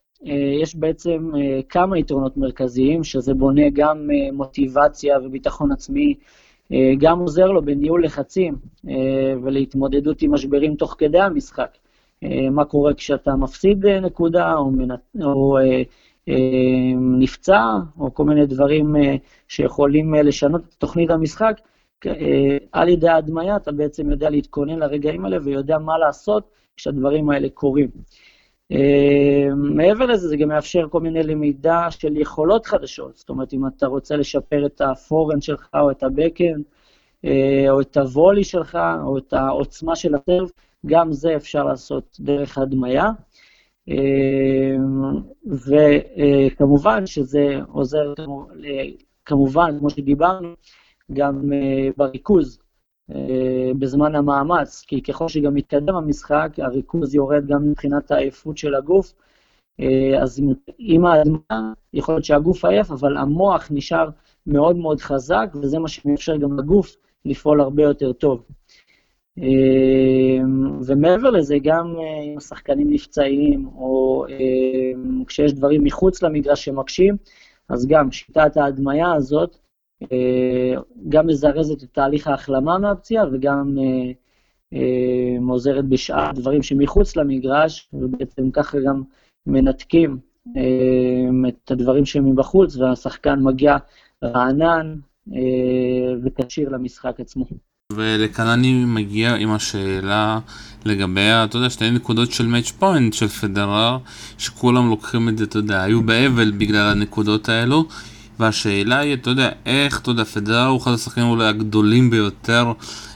יש 0.62 0.76
בעצם 0.76 1.30
כמה 1.68 1.98
יתרונות 1.98 2.36
מרכזיים, 2.36 3.04
שזה 3.04 3.34
בונה 3.34 3.70
גם 3.72 4.10
מוטיבציה 4.32 5.18
וביטחון 5.18 5.72
עצמי, 5.72 6.14
גם 6.98 7.18
עוזר 7.18 7.46
לו 7.46 7.62
בניהול 7.64 8.04
לחצים 8.04 8.54
uh, 8.54 8.90
ולהתמודדות 9.42 10.22
עם 10.22 10.34
משברים 10.34 10.74
תוך 10.74 10.94
כדי 10.98 11.20
המשחק. 11.20 11.76
Uh, 12.24 12.28
מה 12.50 12.64
קורה 12.64 12.94
כשאתה 12.94 13.36
מפסיד 13.36 13.86
נקודה, 13.86 14.54
או, 14.54 14.70
מנ... 14.70 14.94
או 15.22 15.58
אה, 16.28 16.34
נפצע, 17.18 17.62
או 17.98 18.14
כל 18.14 18.24
מיני 18.24 18.46
דברים 18.46 18.96
אה, 18.96 19.16
שיכולים 19.48 20.14
אה, 20.14 20.22
לשנות 20.22 20.62
את 20.68 20.74
תוכנית 20.74 21.10
המשחק, 21.10 21.60
על 22.72 22.88
ידי 22.88 23.08
ההדמיה 23.08 23.56
אתה 23.56 23.72
בעצם 23.72 24.10
יודע 24.10 24.30
להתכונן 24.30 24.78
לרגעים 24.78 25.24
האלה 25.24 25.36
ויודע 25.42 25.78
מה 25.78 25.98
לעשות 25.98 26.50
כשהדברים 26.76 27.30
האלה 27.30 27.48
קורים. 27.48 27.88
מעבר 29.56 30.06
לזה, 30.06 30.28
זה 30.28 30.36
גם 30.36 30.48
מאפשר 30.48 30.88
כל 30.90 31.00
מיני 31.00 31.22
למידה 31.22 31.90
של 31.90 32.16
יכולות 32.16 32.66
חדשות. 32.66 33.16
זאת 33.16 33.28
אומרת, 33.28 33.52
אם 33.52 33.66
אתה 33.66 33.86
רוצה 33.86 34.16
לשפר 34.16 34.66
את 34.66 34.80
הפורן 34.80 35.40
שלך, 35.40 35.68
או 35.74 35.90
את 35.90 36.02
הבקן, 36.02 36.60
או 37.68 37.80
את 37.80 37.96
הוולי 37.96 38.44
שלך, 38.44 38.78
או 39.04 39.18
את 39.18 39.32
העוצמה 39.32 39.96
של 39.96 40.14
הטרף, 40.14 40.50
גם 40.86 41.12
זה 41.12 41.36
אפשר 41.36 41.64
לעשות 41.64 42.16
דרך 42.20 42.58
הדמיה. 42.58 43.10
אמ, 43.88 43.94
וכמובן 45.46 47.06
שזה 47.06 47.58
עוזר, 47.72 48.14
כמובן, 49.24 49.78
כמו 49.78 49.90
שדיברנו, 49.90 50.48
גם 51.12 51.52
אה, 51.52 51.88
בריכוז 51.96 52.58
אה, 52.58 52.63
בזמן 53.78 54.14
המאמץ, 54.14 54.84
כי 54.86 55.02
ככל 55.02 55.28
שגם 55.28 55.54
מתקדם 55.54 55.94
המשחק, 55.94 56.50
הריכוז 56.58 57.14
יורד 57.14 57.46
גם 57.46 57.70
מבחינת 57.70 58.10
העייפות 58.10 58.58
של 58.58 58.74
הגוף. 58.74 59.14
אה, 59.80 60.22
אז 60.22 60.42
עם 60.78 61.06
האדמה, 61.06 61.72
יכול 61.92 62.14
להיות 62.14 62.24
שהגוף 62.24 62.64
עייף, 62.64 62.90
אבל 62.90 63.16
המוח 63.16 63.68
נשאר 63.70 64.08
מאוד 64.46 64.76
מאוד 64.76 65.00
חזק, 65.00 65.46
וזה 65.62 65.78
מה 65.78 65.88
שמאפשר 65.88 66.36
גם 66.36 66.58
לגוף 66.58 66.96
לפעול 67.24 67.60
הרבה 67.60 67.82
יותר 67.82 68.12
טוב. 68.12 68.42
אה, 69.38 70.44
ומעבר 70.86 71.30
לזה, 71.30 71.56
גם 71.62 71.94
אה, 71.98 72.22
אם 72.22 72.38
השחקנים 72.38 72.90
נפצעים, 72.90 73.68
או 73.76 74.24
אה, 74.28 75.24
כשיש 75.26 75.52
דברים 75.52 75.84
מחוץ 75.84 76.22
למגרש 76.22 76.64
שמקשים, 76.64 77.16
אז 77.68 77.86
גם 77.86 78.12
שיטת 78.12 78.56
ההדמיה 78.56 79.12
הזאת 79.12 79.56
גם 81.08 81.26
מזרזת 81.26 81.82
את 81.82 81.88
תהליך 81.92 82.26
ההחלמה 82.26 82.78
מהפציעה 82.78 83.24
וגם 83.32 83.76
עוזרת 85.48 85.84
בשאר 85.84 86.32
דברים 86.32 86.62
שמחוץ 86.62 87.16
למגרש, 87.16 87.88
ובעצם 87.92 88.50
ככה 88.50 88.78
גם 88.86 89.02
מנתקים 89.46 90.18
את 91.48 91.70
הדברים 91.70 92.06
שמבחוץ, 92.06 92.76
והשחקן 92.76 93.42
מגיע 93.42 93.76
רענן 94.24 94.94
וכשיר 96.24 96.68
למשחק 96.68 97.20
עצמו. 97.20 97.44
ולכאן 97.92 98.46
אני 98.46 98.84
מגיע 98.86 99.34
עם 99.34 99.50
השאלה 99.50 100.38
לגבי, 100.84 101.20
אתה 101.44 101.56
יודע, 101.56 101.70
שתי 101.70 101.90
נקודות 101.90 102.32
של 102.32 102.46
מאץ' 102.46 102.70
פוינט 102.70 103.12
של 103.12 103.28
פדרר, 103.28 103.98
שכולם 104.38 104.88
לוקחים 104.88 105.28
את 105.28 105.38
זה, 105.38 105.44
אתה 105.44 105.58
יודע, 105.58 105.82
היו 105.82 106.02
באבל 106.02 106.50
בגלל 106.50 106.92
הנקודות 106.92 107.48
האלו, 107.48 107.84
והשאלה 108.38 108.98
היא, 108.98 109.14
אתה 109.14 109.30
יודע, 109.30 109.50
איך, 109.66 110.00
אתה 110.00 110.10
יודע, 110.10 110.24
פדרר 110.24 110.66
הוא 110.66 110.80
אחד 110.80 110.92
השחקנים 110.92 111.26
אולי 111.26 111.46
הגדולים 111.46 112.10
ביותר 112.10 112.72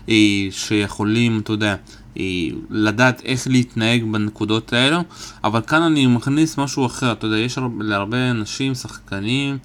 אה, 0.09 0.47
שיכולים, 0.51 1.41
אתה 1.41 1.53
יודע, 1.53 1.77
אה, 2.19 2.25
לדעת 2.71 3.23
איך 3.25 3.49
להתנהג 3.49 4.05
בנקודות 4.13 4.73
האלו, 4.73 5.01
אבל 5.45 5.61
כאן 5.61 5.83
אני 5.83 6.07
מכניס 6.07 6.59
משהו 6.59 6.87
אחר, 6.87 7.13
אתה 7.13 7.27
יודע, 7.27 7.39
יש 7.39 7.59
להרבה 7.81 8.31
אנשים, 8.31 8.75
שחקנים, 8.75 9.59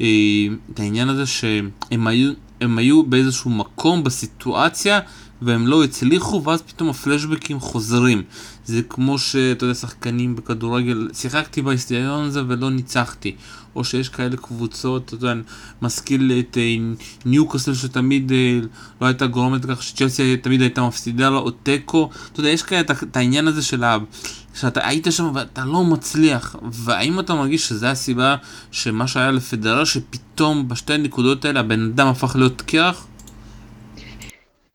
אה, 0.00 0.06
את 0.74 0.80
העניין 0.80 1.08
הזה 1.08 1.26
שהם 1.26 2.06
היו 2.06 2.32
היו 2.60 3.02
באיזשהו 3.02 3.50
מקום 3.50 4.04
בסיטואציה 4.04 5.00
והם 5.42 5.66
לא 5.66 5.84
הצליחו 5.84 6.42
ואז 6.44 6.62
פתאום 6.62 6.88
הפלשבקים 6.88 7.60
חוזרים. 7.60 8.22
זה 8.64 8.82
כמו 8.88 9.18
שאתה 9.18 9.64
יודע, 9.64 9.74
שחקנים 9.74 10.36
בכדורגל, 10.36 11.08
שיחקתי 11.12 11.62
בהיסטריון 11.62 12.24
הזה 12.24 12.42
ולא 12.48 12.70
ניצחתי. 12.70 13.34
או 13.76 13.84
שיש 13.84 14.08
כאלה 14.08 14.36
קבוצות, 14.36 15.04
אתה 15.04 15.14
יודע, 15.14 15.34
משכיל 15.82 16.32
את 16.38 16.58
אה, 16.58 16.76
ניוקוסל 17.24 17.74
שתמיד 17.74 18.32
אה, 18.32 18.60
לא 19.00 19.06
הייתה 19.06 19.26
גורמת 19.26 19.64
לכך 19.64 19.82
שצ'לסי 19.82 20.36
תמיד 20.36 20.60
הייתה 20.60 20.82
מפסידה 20.82 21.30
לה, 21.30 21.38
או 21.38 21.50
תיקו. 21.50 22.10
אתה 22.32 22.40
יודע, 22.40 22.50
יש 22.50 22.62
כאלה 22.62 22.80
את 22.80 23.16
העניין 23.16 23.48
הזה 23.48 23.62
של 23.62 23.84
ה... 23.84 23.98
שאתה 24.54 24.88
היית 24.88 25.06
שם 25.10 25.30
ואתה 25.34 25.64
לא 25.64 25.84
מצליח, 25.84 26.56
והאם 26.72 27.20
אתה 27.20 27.34
מרגיש 27.34 27.68
שזה 27.68 27.90
הסיבה 27.90 28.36
שמה 28.70 29.06
שהיה 29.06 29.30
לפדרר, 29.30 29.84
שפתאום 29.84 30.68
בשתי 30.68 30.92
הנקודות 30.92 31.44
האלה 31.44 31.60
הבן 31.60 31.80
אדם 31.80 32.06
הפך 32.06 32.36
להיות 32.36 32.62
קרח? 32.62 33.06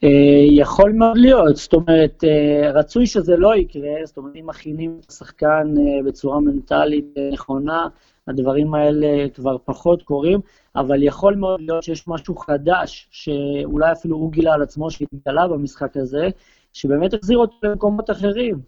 אה, 0.06 0.46
יכול 0.50 0.92
מאוד 0.92 1.18
להיות, 1.18 1.56
זאת 1.56 1.74
אומרת, 1.74 2.24
אה, 2.24 2.72
רצוי 2.72 3.08
שזה 3.08 3.38
לא 3.38 3.56
יקרה, 3.56 3.92
זאת 4.04 4.18
אומרת, 4.18 4.36
אם 4.36 4.48
מכינים 4.48 5.00
את 5.06 5.10
השחקן 5.10 5.74
אה, 5.78 6.04
בצורה 6.06 6.40
מנטלית 6.40 7.06
נכונה, 7.32 7.88
הדברים 8.28 8.74
האלה 8.74 9.30
כבר 9.34 9.58
פחות 9.66 10.04
קורים, 10.04 10.40
אבל 10.76 11.04
יכול 11.04 11.36
מאוד 11.36 11.62
להיות 11.62 11.84
שיש 11.84 12.08
משהו 12.08 12.36
חדש, 12.36 13.08
שאולי 13.12 13.92
אפילו 13.92 14.18
הוא 14.18 14.32
גילה 14.32 14.54
על 14.54 14.62
עצמו 14.62 14.92
שהתגלה 14.92 15.48
במשחק 15.48 15.98
הזה, 15.98 16.30
שבאמת 16.74 17.14
החזיר 17.14 17.38
אותו 17.38 17.56
למקומות 17.64 18.10
אחרים, 18.10 18.60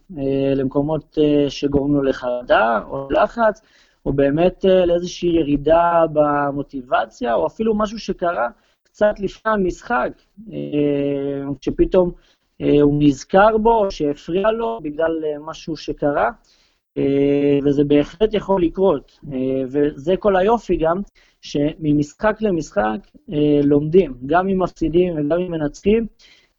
למקומות 0.55 1.17
שגורמים 1.49 1.95
לו 1.95 2.03
לחרדה 2.03 2.79
או 2.89 3.07
לחץ, 3.11 3.61
או 4.05 4.13
באמת 4.13 4.65
לאיזושהי 4.87 5.29
ירידה 5.29 6.03
במוטיבציה, 6.13 7.33
או 7.33 7.47
אפילו 7.47 7.75
משהו 7.75 7.99
שקרה 7.99 8.47
קצת 8.97 9.19
לפני 9.19 9.51
המשחק, 9.51 10.09
שפתאום 11.61 12.11
הוא 12.81 13.03
נזכר 13.03 13.57
בו, 13.57 13.91
שהפריע 13.91 14.51
לו 14.51 14.79
בגלל 14.83 15.11
משהו 15.41 15.77
שקרה, 15.77 16.31
וזה 17.63 17.83
בהחלט 17.83 18.33
יכול 18.33 18.63
לקרות. 18.63 19.19
וזה 19.67 20.17
כל 20.17 20.35
היופי 20.35 20.77
גם, 20.77 21.01
שממשחק 21.41 22.37
למשחק 22.41 22.97
לומדים, 23.63 24.13
גם 24.25 24.49
אם 24.49 24.63
מפסידים 24.63 25.13
וגם 25.17 25.39
אם 25.39 25.51
מנצחים, 25.51 26.07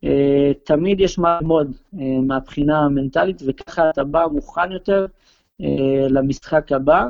אה, 0.05 0.53
תמיד 0.65 1.01
יש 1.01 1.19
מה 1.19 1.39
ללמוד 1.41 1.77
אה, 2.01 2.21
מהבחינה 2.27 2.79
המנטלית, 2.79 3.43
וככה 3.47 3.91
אתה 3.91 4.05
בא 4.05 4.27
מוכן 4.33 4.73
יותר 4.73 5.07
אה, 5.61 6.07
למשחק 6.09 6.73
הבא, 6.73 7.07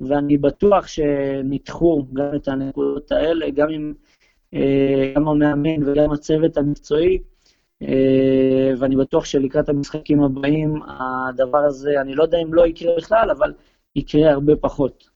ואני 0.00 0.38
בטוח 0.38 0.86
שניתחו 0.86 2.06
גם 2.12 2.34
את 2.36 2.48
הנקודות 2.48 3.12
האלה, 3.12 3.50
גם 3.50 3.68
עם 3.70 3.94
גם 5.14 5.28
המאמן 5.28 5.88
וגם 5.88 6.12
הצוות 6.12 6.56
המקצועי, 6.56 7.18
ואני 8.78 8.96
בטוח 8.96 9.24
שלקראת 9.24 9.68
המשחקים 9.68 10.22
הבאים, 10.22 10.82
הדבר 10.86 11.58
הזה, 11.58 12.00
אני 12.00 12.14
לא 12.14 12.22
יודע 12.22 12.38
אם 12.38 12.54
לא 12.54 12.66
יקרה 12.66 12.96
בכלל, 12.96 13.30
אבל 13.30 13.52
יקרה 13.96 14.30
הרבה 14.30 14.56
פחות. 14.56 15.11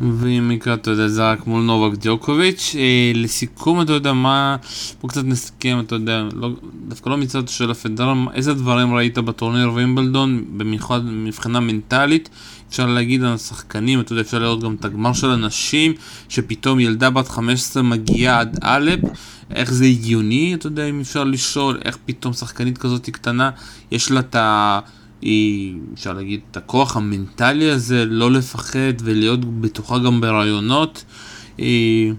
ואם 0.00 0.50
יקרה, 0.50 0.74
אתה 0.74 0.90
יודע, 0.90 1.08
זה 1.08 1.30
רק 1.30 1.46
מול 1.46 1.62
נובק 1.62 1.98
דיוקוביץ'. 1.98 2.74
אה, 2.78 3.12
לסיכום, 3.14 3.80
אתה 3.80 3.92
יודע, 3.92 4.12
מה... 4.12 4.56
בוא 5.00 5.08
קצת 5.08 5.24
נסכם, 5.24 5.80
אתה 5.80 5.94
יודע, 5.94 6.22
לא, 6.32 6.50
דווקא 6.88 7.10
לא 7.10 7.16
מצד 7.16 7.48
של 7.48 7.70
הפדרל, 7.70 8.16
איזה 8.34 8.54
דברים 8.54 8.94
ראית 8.94 9.18
בטורניר 9.18 9.72
וימבלדון, 9.72 10.44
במיוחד 10.56 11.04
מבחינה 11.04 11.60
מנטלית. 11.60 12.28
אפשר 12.68 12.86
להגיד 12.86 13.24
על 13.24 13.32
השחקנים, 13.32 14.00
אתה 14.00 14.12
יודע, 14.12 14.22
אפשר 14.22 14.38
לראות 14.38 14.62
גם 14.62 14.74
את 14.80 14.84
הגמר 14.84 15.12
של 15.12 15.30
הנשים, 15.30 15.92
שפתאום 16.28 16.80
ילדה 16.80 17.10
בת 17.10 17.28
15 17.28 17.82
מגיעה 17.82 18.40
עד 18.40 18.58
א', 18.62 18.90
איך 19.50 19.72
זה 19.72 19.84
הגיוני, 19.84 20.54
אתה 20.54 20.66
יודע, 20.66 20.86
אם 20.86 21.00
אפשר 21.00 21.24
לשאול, 21.24 21.80
איך 21.84 21.98
פתאום 22.06 22.32
שחקנית 22.32 22.78
כזאת 22.78 23.10
קטנה, 23.10 23.50
יש 23.90 24.10
לה 24.10 24.20
את 24.20 24.34
ה... 24.34 24.80
היא, 25.20 25.78
אפשר 25.94 26.12
להגיד, 26.12 26.40
את 26.50 26.56
הכוח 26.56 26.96
המנטלי 26.96 27.70
הזה, 27.70 28.04
לא 28.04 28.30
לפחד 28.30 28.94
ולהיות 29.04 29.44
בטוחה 29.44 29.98
גם 30.06 30.20
ברעיונות, 30.20 31.04
היא, 31.58 32.12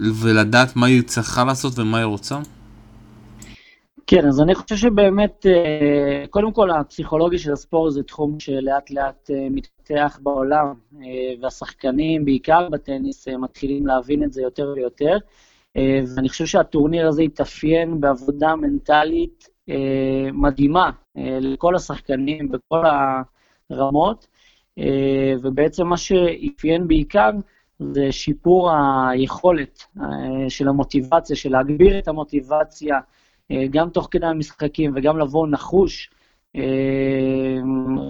ולדעת 0.00 0.76
מה 0.76 0.86
היא 0.86 1.02
צריכה 1.02 1.44
לעשות 1.44 1.78
ומה 1.78 1.98
היא 1.98 2.04
רוצה? 2.04 2.38
כן, 4.06 4.26
אז 4.28 4.40
אני 4.40 4.54
חושב 4.54 4.76
שבאמת, 4.76 5.46
אה, 5.46 6.24
קודם 6.30 6.52
כל 6.52 6.70
הפסיכולוגיה 6.70 7.38
של 7.38 7.52
הספורט 7.52 7.92
זה 7.92 8.02
תחום 8.02 8.40
שלאט 8.40 8.90
לאט 8.90 9.30
אה, 9.30 9.46
מתפתח 9.50 10.18
בעולם, 10.22 10.66
אה, 11.02 11.06
והשחקנים, 11.40 12.24
בעיקר 12.24 12.68
בטניס, 12.68 13.28
מתחילים 13.28 13.86
להבין 13.86 14.24
את 14.24 14.32
זה 14.32 14.42
יותר 14.42 14.72
ויותר. 14.76 15.16
ואני 16.16 16.28
חושב 16.28 16.46
שהטורניר 16.46 17.08
הזה 17.08 17.22
התאפיין 17.22 18.00
בעבודה 18.00 18.56
מנטלית 18.56 19.48
אה, 19.48 19.51
מדהימה 20.32 20.90
אה, 21.16 21.38
לכל 21.40 21.76
השחקנים 21.76 22.48
בכל 22.48 22.82
הרמות, 23.70 24.26
אה, 24.78 25.34
ובעצם 25.42 25.86
מה 25.86 25.96
שאפיין 25.96 26.88
בעיקר 26.88 27.30
זה 27.78 28.12
שיפור 28.12 28.70
היכולת 29.10 29.84
של 30.48 30.68
המוטיבציה, 30.68 31.36
של 31.36 31.52
להגביר 31.52 31.98
את 31.98 32.08
המוטיבציה 32.08 32.98
גם 33.70 33.90
תוך 33.90 34.08
כדי 34.10 34.26
המשחקים 34.26 34.92
וגם 34.96 35.18
לבוא 35.18 35.46
נחוש 35.48 36.10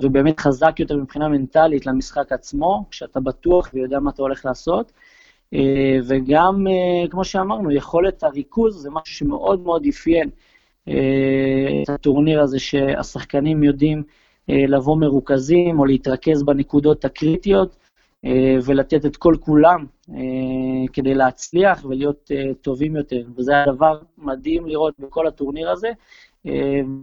ובאמת 0.03 0.41
חזק 0.41 0.81
יותר 0.81 0.97
מבחינה 0.97 1.29
מנטלית 1.29 1.87
למשחק 1.87 2.33
עצמו, 2.33 2.85
כשאתה 2.91 3.21
בטוח 3.21 3.71
ויודע 3.75 3.99
מה 3.99 4.11
אתה 4.11 4.23
הולך 4.23 4.45
לעשות. 4.45 4.93
וגם, 6.09 6.67
כמו 7.11 7.25
שאמרנו, 7.25 7.71
יכולת 7.71 8.23
הריכוז 8.23 8.83
זה 8.83 8.91
משהו 8.91 9.15
שמאוד 9.15 9.61
מאוד 9.61 9.87
אפיין 9.87 10.31
את 10.89 11.89
הטורניר 11.89 12.41
הזה 12.41 12.59
שהשחקנים 12.59 13.63
יודעים 13.63 14.03
אה, 14.51 14.65
לבוא 14.69 14.97
מרוכזים 14.97 15.79
או 15.79 15.85
להתרכז 15.85 16.43
בנקודות 16.43 17.05
הקריטיות 17.05 17.77
אה, 18.25 18.57
ולתת 18.65 19.07
את 19.07 19.17
כל 19.17 19.37
כולם 19.41 19.87
אה, 20.11 20.17
כדי 20.93 21.15
להצליח 21.15 21.85
ולהיות 21.85 22.31
טובים 22.63 22.97
יותר. 22.97 23.23
וזה 23.37 23.53
היה 23.53 23.65
דבר 23.67 23.99
מדהים 24.19 24.67
לראות 24.67 24.95
בכל 24.99 25.27
הטורניר 25.27 25.71
הזה, 25.71 25.89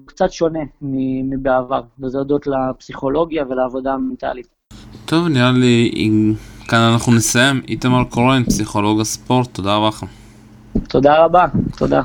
קצת 0.06 0.32
שונה 0.32 0.60
מבעבר, 0.82 1.82
וזה 2.00 2.18
הודות 2.18 2.48
לפסיכולוגיה 2.48 3.46
ולעבודה 3.50 3.94
המנטלית. 3.94 4.48
טוב, 5.06 5.28
נראה 5.28 5.52
לי 5.52 5.92
כאן 6.68 6.80
אנחנו 6.94 7.16
נסיים. 7.16 7.62
איתמר 7.68 8.04
קורן, 8.04 8.44
פסיכולוג 8.44 9.02
הספורט, 9.02 9.54
תודה 9.54 9.76
רבה 9.76 9.88
לך. 9.88 10.06
תודה 10.90 11.26
רבה, 11.26 11.46
תודה. 11.78 12.02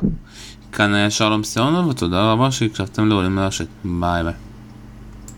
כאן 0.74 0.94
היה 0.94 1.10
שלום 1.10 1.44
סיונו 1.44 1.88
ותודה 1.88 2.32
רבה 2.32 2.50
שהקשבתם 2.50 3.08
לעולים 3.08 3.34
מהשט. 3.34 3.66
ביי 3.84 4.22
ביי. 4.22 4.53